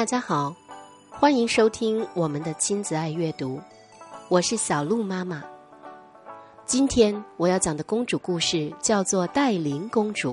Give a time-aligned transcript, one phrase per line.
[0.00, 0.56] 大家好，
[1.10, 3.60] 欢迎收听我们的亲子爱阅读，
[4.30, 5.44] 我是小鹿妈妈。
[6.64, 10.32] 今天我要讲的公主故事叫做《戴琳公主》。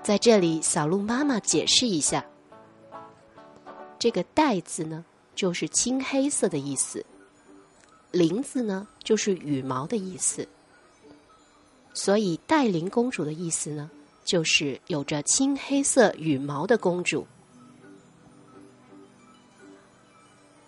[0.00, 2.24] 在这里，小鹿妈妈解释一下，
[3.98, 5.04] 这个“戴”字呢，
[5.34, 7.04] 就是青黑色的意思
[8.16, 10.46] ；“绫”字呢，就是羽毛的意思。
[11.92, 13.90] 所以，戴琳公主的意思呢，
[14.24, 17.26] 就是有着青黑色羽毛的公主。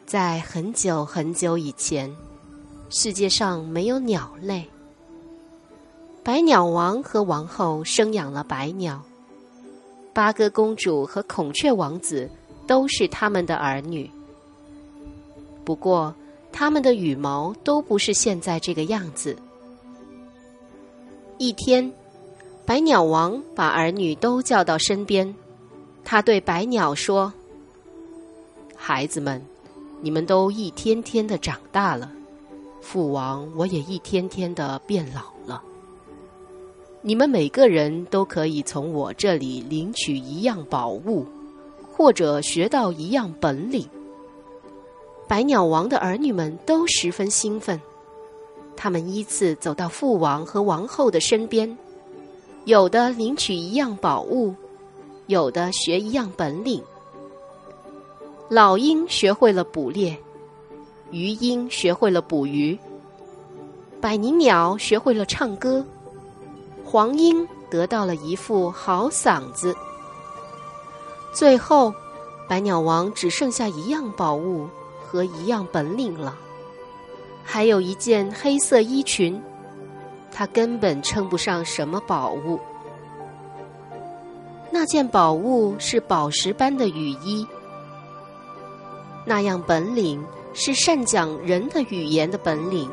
[0.08, 2.10] 在很久很久以前，
[2.88, 4.66] 世界上没有鸟类。
[6.24, 9.02] 百鸟王和王后生养了百鸟，
[10.14, 12.26] 八哥公主和孔雀王子
[12.66, 14.10] 都是他们的儿女。
[15.62, 16.14] 不过，
[16.50, 19.36] 他们的羽毛都不是现在这个样子。
[21.36, 21.92] 一天，
[22.64, 25.34] 百鸟王把儿女都叫到身边，
[26.02, 27.30] 他对百鸟说
[28.74, 29.44] ：“孩子们。”
[30.00, 32.10] 你们都一天天的长大了，
[32.80, 35.62] 父王我也一天天的变老了。
[37.02, 41.26] 你们每个人都可以从我这里领取一样宝物，
[41.92, 43.86] 或者学到一样本领。
[45.26, 47.80] 百鸟王的儿女们都十分兴奋，
[48.76, 51.76] 他们依次走到父王和王后的身边，
[52.64, 54.54] 有的领取一样宝物，
[55.26, 56.82] 有的学一样本领。
[58.50, 60.16] 老鹰学会了捕猎，
[61.10, 62.78] 鱼鹰学会了捕鱼，
[64.00, 65.84] 百灵鸟学会了唱歌，
[66.82, 69.76] 黄莺得到了一副好嗓子。
[71.30, 71.92] 最后，
[72.48, 74.66] 百鸟王只剩下一样宝物
[74.98, 76.34] 和一样本领了，
[77.44, 79.38] 还有一件黑色衣裙，
[80.32, 82.58] 它根本称不上什么宝物。
[84.70, 87.46] 那件宝物是宝石般的雨衣。
[89.28, 92.90] 那样本领是善讲人的语言的本领。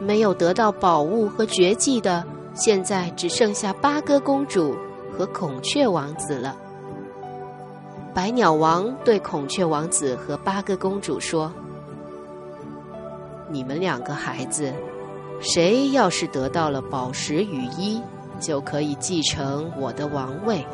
[0.00, 2.24] 没有得到宝物和绝技的，
[2.54, 4.76] 现在只剩下八哥公主
[5.12, 6.56] 和孔雀王子了。
[8.14, 11.52] 百鸟王对孔雀王子和八哥公主说
[13.50, 14.72] ：“你们两个孩子，
[15.40, 18.00] 谁要是得到了宝石雨衣，
[18.40, 20.64] 就可以继承我的王位。”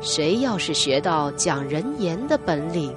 [0.00, 2.94] 谁要是学到讲人言的本领，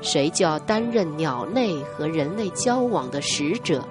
[0.00, 3.84] 谁就要担任鸟类和人类交往的使者。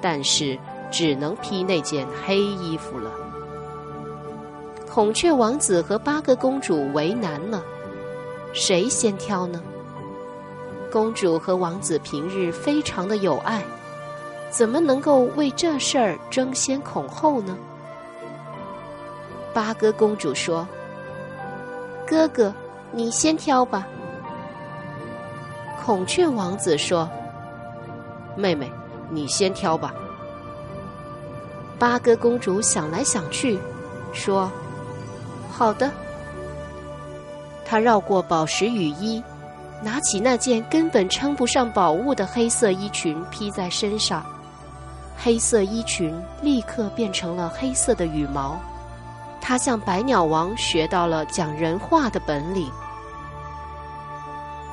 [0.00, 0.58] 但是
[0.90, 3.12] 只能披那件黑衣服了。
[4.92, 7.62] 孔雀王子和八个公主为难了，
[8.52, 9.62] 谁先挑呢？
[10.90, 13.62] 公主和王子平日非常的有爱，
[14.50, 17.56] 怎么能够为这事儿争先恐后呢？
[19.54, 20.66] 八哥公主说。
[22.10, 22.52] 哥哥，
[22.90, 23.86] 你先挑吧。
[25.84, 27.08] 孔雀王子说
[28.34, 28.68] ：“妹妹，
[29.08, 29.94] 你先挑吧。”
[31.78, 33.60] 八哥公主想来想去，
[34.12, 34.50] 说
[35.52, 35.88] ：“好的。”
[37.64, 39.22] 她绕过宝石雨衣，
[39.80, 44.26] 拿起那件根本称不上宝物的黑色衣裙披在身上，
[45.16, 48.60] 黑色衣裙立刻变成了黑色的羽毛。
[49.40, 52.70] 他向百鸟王学到了讲人话的本领，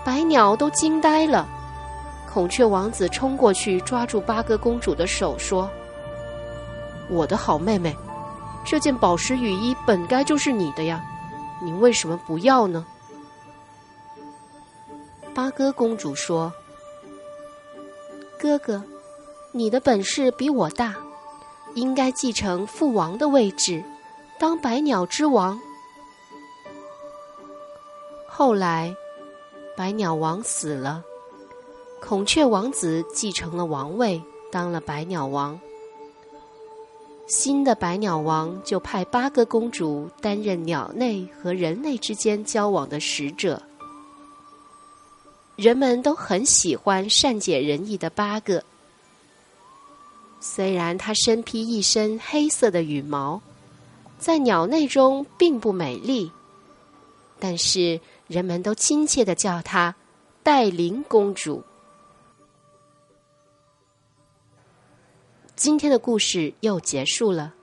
[0.06, 1.48] 百鸟都惊呆了。
[2.32, 5.68] 孔雀王子冲过去抓住八哥公主的手，说
[7.10, 7.96] ：“我的好妹妹，
[8.64, 11.04] 这件宝石雨衣本该就是你的呀，
[11.64, 12.86] 你为什么不要呢？”
[15.34, 16.54] 八哥公主说
[18.38, 18.84] ：“哥哥，
[19.52, 20.94] 你的本事比我大，
[21.74, 23.84] 应该继承父王的位置。”
[24.40, 25.60] 当百鸟之王。
[28.28, 28.96] 后来，
[29.76, 31.04] 百鸟王死了，
[32.00, 34.22] 孔雀王子继承了王位，
[34.52, 35.60] 当了百鸟王。
[37.26, 43.62] 新的百鸟王就派八个公主担任鸟类和人类之间交往的使者。
[45.56, 48.64] 人们都很喜欢善解人意的八个，
[50.40, 53.42] 虽然他身披一身黑色的羽毛。
[54.18, 56.32] 在鸟类中并不美丽，
[57.40, 59.96] 但是人们都亲切的叫她
[60.44, 61.64] 戴琳公主。
[65.56, 67.54] 今天的故事又结束了，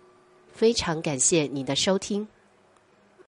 [0.52, 2.26] 非常感谢你的收听。